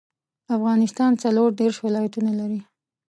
[0.57, 2.59] افغانستان څلوردیرش ولایاتونه لري